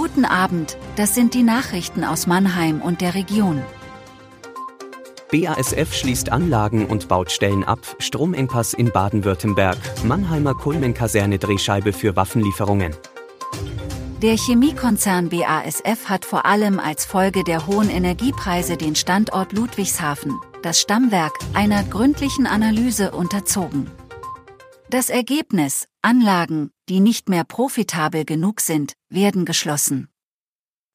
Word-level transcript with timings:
Guten 0.00 0.24
Abend, 0.24 0.78
das 0.96 1.14
sind 1.14 1.34
die 1.34 1.42
Nachrichten 1.42 2.04
aus 2.04 2.26
Mannheim 2.26 2.80
und 2.80 3.02
der 3.02 3.14
Region. 3.14 3.62
BASF 5.30 5.92
schließt 5.92 6.32
Anlagen 6.32 6.86
und 6.86 7.06
Bautstellen 7.06 7.64
ab, 7.64 7.80
Stromengpass 7.98 8.72
in 8.72 8.92
Baden-Württemberg, 8.92 9.76
Mannheimer 10.02 10.54
Kulmenkaserne 10.54 11.38
Drehscheibe 11.38 11.92
für 11.92 12.16
Waffenlieferungen. 12.16 12.96
Der 14.22 14.38
Chemiekonzern 14.38 15.28
BASF 15.28 16.08
hat 16.08 16.24
vor 16.24 16.46
allem 16.46 16.80
als 16.80 17.04
Folge 17.04 17.44
der 17.44 17.66
hohen 17.66 17.90
Energiepreise 17.90 18.78
den 18.78 18.96
Standort 18.96 19.52
Ludwigshafen, 19.52 20.32
das 20.62 20.80
Stammwerk, 20.80 21.34
einer 21.52 21.82
gründlichen 21.82 22.46
Analyse 22.46 23.10
unterzogen. 23.10 23.90
Das 24.88 25.10
Ergebnis, 25.10 25.88
Anlagen, 26.00 26.70
die 26.90 27.00
nicht 27.00 27.28
mehr 27.28 27.44
profitabel 27.44 28.24
genug 28.24 28.60
sind, 28.60 28.94
werden 29.08 29.44
geschlossen. 29.44 30.08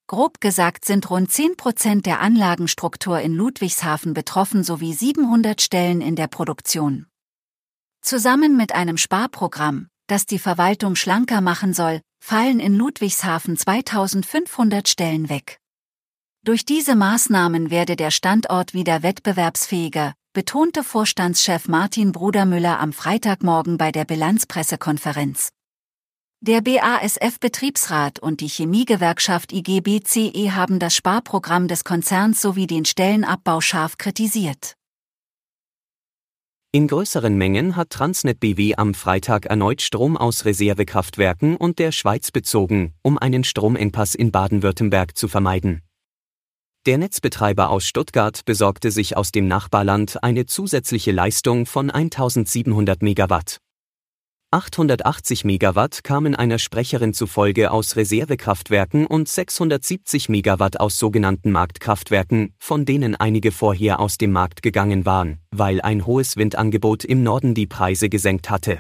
Grob 0.07 0.41
gesagt 0.41 0.83
sind 0.83 1.09
rund 1.09 1.31
10 1.31 1.55
Prozent 1.55 2.05
der 2.05 2.19
Anlagenstruktur 2.19 3.21
in 3.21 3.33
Ludwigshafen 3.33 4.13
betroffen 4.13 4.63
sowie 4.63 4.93
700 4.93 5.61
Stellen 5.61 6.01
in 6.01 6.17
der 6.17 6.27
Produktion. 6.27 7.07
Zusammen 8.01 8.57
mit 8.57 8.75
einem 8.75 8.97
Sparprogramm, 8.97 9.87
das 10.07 10.25
die 10.25 10.37
Verwaltung 10.37 10.95
schlanker 10.95 11.39
machen 11.39 11.73
soll, 11.73 12.01
fallen 12.19 12.59
in 12.59 12.75
Ludwigshafen 12.75 13.55
2500 13.55 14.89
Stellen 14.89 15.29
weg. 15.29 15.59
Durch 16.43 16.65
diese 16.65 16.95
Maßnahmen 16.95 17.71
werde 17.71 17.95
der 17.95 18.11
Standort 18.11 18.73
wieder 18.73 19.01
wettbewerbsfähiger, 19.01 20.13
betonte 20.33 20.83
Vorstandschef 20.83 21.69
Martin 21.69 22.11
Brudermüller 22.11 22.79
am 22.81 22.91
Freitagmorgen 22.91 23.77
bei 23.77 23.93
der 23.93 24.03
Bilanzpressekonferenz. 24.03 25.51
Der 26.47 26.61
BASF-Betriebsrat 26.61 28.19
und 28.19 28.39
die 28.39 28.47
Chemiegewerkschaft 28.47 29.51
IGBCE 29.51 30.51
haben 30.51 30.77
das 30.77 30.95
Sparprogramm 30.95 31.67
des 31.67 31.83
Konzerns 31.83 32.39
sowie 32.39 32.67
den 32.67 32.85
Stellenabbau 32.85 33.61
scharf 33.61 33.97
kritisiert. 33.97 34.75
In 36.71 36.87
größeren 36.87 37.35
Mengen 37.35 37.75
hat 37.75 37.89
Transnet 37.89 38.39
BW 38.39 38.75
am 38.75 38.93
Freitag 38.93 39.47
erneut 39.47 39.81
Strom 39.81 40.15
aus 40.15 40.45
Reservekraftwerken 40.45 41.57
und 41.57 41.79
der 41.79 41.91
Schweiz 41.91 42.29
bezogen, 42.29 42.93
um 43.01 43.17
einen 43.17 43.43
Stromengpass 43.43 44.13
in 44.13 44.31
Baden-Württemberg 44.31 45.17
zu 45.17 45.27
vermeiden. 45.27 45.81
Der 46.85 46.99
Netzbetreiber 46.99 47.71
aus 47.71 47.87
Stuttgart 47.87 48.45
besorgte 48.45 48.91
sich 48.91 49.17
aus 49.17 49.31
dem 49.31 49.47
Nachbarland 49.47 50.23
eine 50.23 50.45
zusätzliche 50.45 51.11
Leistung 51.11 51.65
von 51.65 51.89
1700 51.89 53.01
Megawatt. 53.01 53.61
880 54.55 55.43
Megawatt 55.43 56.05
kamen 56.05 56.33
einer 56.33 56.59
Sprecherin 56.59 57.13
zufolge 57.13 57.71
aus 57.71 57.97
Reservekraftwerken 57.97 59.05
und 59.05 59.27
670 59.27 60.29
Megawatt 60.29 60.79
aus 60.79 60.97
sogenannten 60.97 61.51
Marktkraftwerken, 61.51 62.53
von 62.57 62.85
denen 62.85 63.17
einige 63.17 63.51
vorher 63.51 63.99
aus 63.99 64.17
dem 64.17 64.31
Markt 64.31 64.61
gegangen 64.61 65.05
waren, 65.05 65.39
weil 65.51 65.81
ein 65.81 66.05
hohes 66.05 66.37
Windangebot 66.37 67.03
im 67.03 67.21
Norden 67.21 67.53
die 67.53 67.67
Preise 67.67 68.07
gesenkt 68.07 68.49
hatte. 68.49 68.79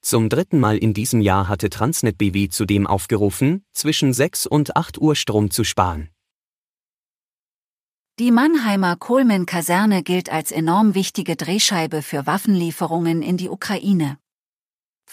Zum 0.00 0.28
dritten 0.28 0.58
Mal 0.58 0.76
in 0.76 0.92
diesem 0.92 1.20
Jahr 1.20 1.46
hatte 1.46 1.70
Transnet 1.70 2.18
BW 2.18 2.48
zudem 2.48 2.88
aufgerufen, 2.88 3.64
zwischen 3.72 4.12
6 4.12 4.44
und 4.44 4.76
8 4.76 4.98
Uhr 4.98 5.14
Strom 5.14 5.52
zu 5.52 5.62
sparen. 5.62 6.08
Die 8.18 8.32
Mannheimer 8.32 8.96
Coleman-Kaserne 8.96 10.02
gilt 10.02 10.32
als 10.32 10.50
enorm 10.50 10.96
wichtige 10.96 11.36
Drehscheibe 11.36 12.02
für 12.02 12.26
Waffenlieferungen 12.26 13.22
in 13.22 13.36
die 13.36 13.48
Ukraine. 13.48 14.18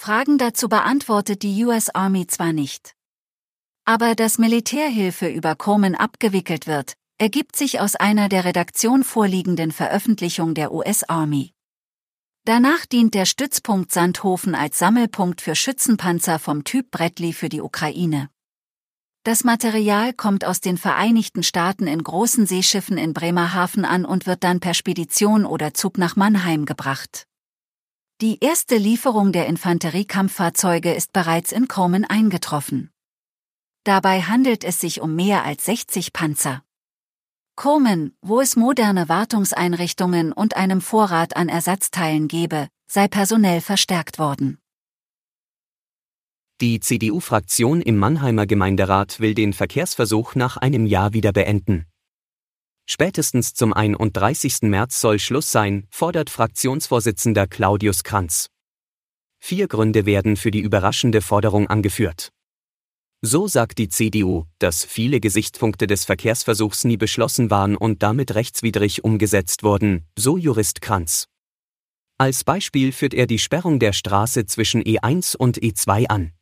Fragen 0.02 0.39
dazu 0.39 0.67
beantwortet 0.67 1.44
die 1.44 1.63
US 1.63 1.89
Army 1.89 2.25
zwar 2.25 2.53
nicht. 2.53 2.95
Aber 3.85 4.16
dass 4.16 4.39
Militärhilfe 4.39 5.27
über 5.27 5.55
Komen 5.55 5.94
abgewickelt 5.94 6.66
wird, 6.66 6.95
ergibt 7.19 7.55
sich 7.55 7.80
aus 7.80 7.95
einer 7.95 8.27
der 8.27 8.44
Redaktion 8.44 9.03
vorliegenden 9.03 9.72
Veröffentlichung 9.72 10.55
der 10.55 10.73
US 10.73 11.03
Army. 11.03 11.53
Danach 12.45 12.88
dient 12.88 13.13
der 13.13 13.28
Stützpunkt 13.28 13.91
Sandhofen 13.91 14.56
als 14.56 14.79
Sammelpunkt 14.79 15.40
für 15.40 15.53
Schützenpanzer 15.53 16.40
vom 16.40 16.63
Typ 16.63 16.90
Bradley 16.90 17.31
für 17.31 17.50
die 17.50 17.61
Ukraine. 17.61 18.31
Das 19.23 19.44
Material 19.44 20.13
kommt 20.13 20.45
aus 20.45 20.61
den 20.61 20.79
Vereinigten 20.79 21.44
Staaten 21.44 21.85
in 21.85 22.03
großen 22.03 22.47
Seeschiffen 22.47 22.97
in 22.97 23.13
Bremerhaven 23.13 23.85
an 23.85 24.06
und 24.06 24.25
wird 24.25 24.44
dann 24.44 24.61
per 24.61 24.73
Spedition 24.73 25.45
oder 25.45 25.75
Zug 25.75 26.00
nach 26.00 26.16
Mannheim 26.16 26.66
gebracht. 26.66 27.28
Die 28.22 28.38
erste 28.40 28.78
Lieferung 28.78 29.32
der 29.32 29.48
Infanteriekampffahrzeuge 29.48 30.94
ist 30.94 31.12
bereits 31.12 31.52
in 31.52 31.68
Komen 31.68 32.06
eingetroffen. 32.06 32.92
Dabei 33.84 34.22
handelt 34.22 34.64
es 34.64 34.80
sich 34.80 35.02
um 35.02 35.16
mehr 35.16 35.44
als 35.44 35.66
60 35.66 36.14
Panzer. 36.14 36.62
Komen, 37.56 38.16
wo 38.22 38.40
es 38.40 38.56
moderne 38.56 39.09
Wartungseinrichtungen 39.09 40.34
und 40.34 40.56
einem 40.56 40.82
Vorrat 40.82 41.36
an 41.36 41.50
Ersatzteilen 41.50 42.28
gebe, 42.28 42.68
sei 42.86 43.08
personell 43.08 43.59
verstärkt 43.59 44.20
worden. 44.20 44.59
Die 46.62 46.80
CDU-Fraktion 46.80 47.82
im 47.82 47.98
Mannheimer 47.98 48.46
Gemeinderat 48.46 49.20
will 49.20 49.34
den 49.34 49.52
Verkehrsversuch 49.52 50.36
nach 50.36 50.58
einem 50.58 50.86
Jahr 50.86 51.14
wieder 51.14 51.32
beenden. 51.32 51.91
Spätestens 52.94 53.53
zum 53.53 53.72
31. 53.72 54.63
März 54.63 55.00
soll 55.00 55.18
Schluss 55.18 55.50
sein, 55.50 55.88
fordert 55.91 56.29
Fraktionsvorsitzender 56.29 57.47
Claudius 57.47 58.03
Kranz. 58.03 58.50
Vier 59.40 59.69
Gründe 59.69 60.06
werden 60.06 60.35
für 60.35 60.52
die 60.52 60.59
überraschende 60.59 61.22
Forderung 61.22 61.68
angeführt. 61.68 62.34
So 63.22 63.47
sagt 63.47 63.78
die 63.78 63.88
CDU, 63.88 64.44
dass 64.59 64.84
viele 64.84 65.22
Gesichtspunkte 65.22 65.88
des 65.88 66.03
Verkehrsversuchs 66.03 66.84
nie 66.84 66.97
beschlossen 66.97 67.50
waren 67.50 67.78
und 67.78 68.03
damit 68.03 68.35
rechtswidrig 68.35 69.06
umgesetzt 69.06 69.63
wurden, 69.63 70.06
so 70.19 70.35
Jurist 70.35 70.81
Kranz. 70.81 71.29
Als 72.18 72.44
Beispiel 72.44 72.91
führt 72.91 73.13
er 73.13 73.25
die 73.25 73.40
Sperrung 73.40 73.79
der 73.79 73.94
Straße 73.94 74.47
zwischen 74.47 74.84
E1 74.84 75.38
und 75.38 75.59
E2 75.62 76.08
an. 76.08 76.34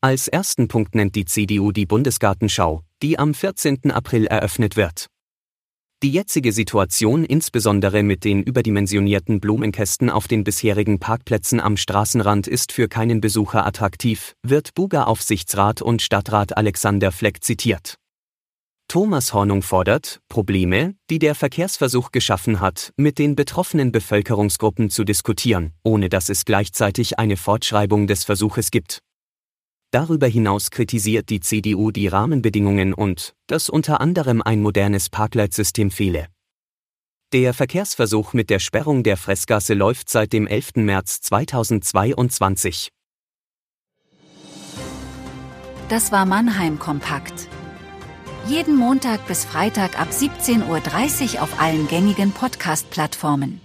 Als 0.00 0.28
ersten 0.28 0.68
Punkt 0.68 0.94
nennt 0.94 1.16
die 1.16 1.24
CDU 1.24 1.72
die 1.72 1.84
Bundesgartenschau, 1.84 2.84
die 3.02 3.18
am 3.18 3.34
14. 3.34 3.90
April 3.90 4.28
eröffnet 4.28 4.76
wird. 4.76 5.08
Die 6.04 6.12
jetzige 6.12 6.52
Situation 6.52 7.24
insbesondere 7.24 8.04
mit 8.04 8.22
den 8.22 8.44
überdimensionierten 8.44 9.40
Blumenkästen 9.40 10.10
auf 10.10 10.28
den 10.28 10.44
bisherigen 10.44 11.00
Parkplätzen 11.00 11.58
am 11.58 11.76
Straßenrand 11.76 12.46
ist 12.46 12.70
für 12.70 12.86
keinen 12.86 13.20
Besucher 13.20 13.66
attraktiv, 13.66 14.36
wird 14.44 14.76
Buga-Aufsichtsrat 14.76 15.82
und 15.82 16.00
Stadtrat 16.00 16.56
Alexander 16.56 17.10
Fleck 17.10 17.42
zitiert. 17.42 17.96
Thomas 18.86 19.34
Hornung 19.34 19.62
fordert, 19.62 20.20
Probleme, 20.28 20.94
die 21.10 21.18
der 21.18 21.34
Verkehrsversuch 21.34 22.12
geschaffen 22.12 22.60
hat, 22.60 22.92
mit 22.96 23.18
den 23.18 23.34
betroffenen 23.34 23.90
Bevölkerungsgruppen 23.90 24.90
zu 24.90 25.02
diskutieren, 25.02 25.72
ohne 25.82 26.08
dass 26.08 26.28
es 26.28 26.44
gleichzeitig 26.44 27.18
eine 27.18 27.36
Fortschreibung 27.36 28.06
des 28.06 28.22
Versuches 28.22 28.70
gibt. 28.70 29.00
Darüber 29.90 30.26
hinaus 30.26 30.70
kritisiert 30.70 31.30
die 31.30 31.40
CDU 31.40 31.90
die 31.90 32.08
Rahmenbedingungen 32.08 32.92
und, 32.92 33.34
dass 33.46 33.70
unter 33.70 34.00
anderem 34.00 34.42
ein 34.42 34.60
modernes 34.60 35.08
Parkleitsystem 35.08 35.90
fehle. 35.90 36.28
Der 37.32 37.54
Verkehrsversuch 37.54 38.32
mit 38.32 38.50
der 38.50 38.58
Sperrung 38.58 39.02
der 39.02 39.16
Fressgasse 39.16 39.74
läuft 39.74 40.10
seit 40.10 40.32
dem 40.32 40.46
11. 40.46 40.76
März 40.76 41.20
2022. 41.22 42.90
Das 45.88 46.12
war 46.12 46.26
Mannheim 46.26 46.78
Kompakt. 46.78 47.48
Jeden 48.46 48.76
Montag 48.76 49.26
bis 49.26 49.46
Freitag 49.46 49.98
ab 49.98 50.08
17.30 50.10 51.34
Uhr 51.36 51.42
auf 51.42 51.60
allen 51.60 51.88
gängigen 51.88 52.32
Podcast-Plattformen. 52.32 53.60